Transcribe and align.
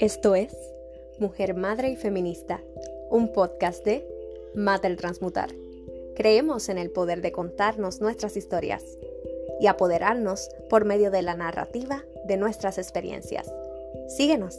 Esto 0.00 0.34
es 0.34 0.52
Mujer, 1.18 1.54
Madre 1.54 1.88
y 1.88 1.96
Feminista, 1.96 2.60
un 3.10 3.32
podcast 3.32 3.84
de 3.84 4.04
Mater 4.52 4.96
Transmutar. 4.96 5.50
Creemos 6.16 6.68
en 6.68 6.78
el 6.78 6.90
poder 6.90 7.20
de 7.22 7.30
contarnos 7.30 8.00
nuestras 8.00 8.36
historias 8.36 8.82
y 9.60 9.68
apoderarnos 9.68 10.50
por 10.68 10.84
medio 10.84 11.12
de 11.12 11.22
la 11.22 11.36
narrativa 11.36 12.04
de 12.26 12.36
nuestras 12.36 12.76
experiencias. 12.78 13.52
Síguenos. 14.08 14.58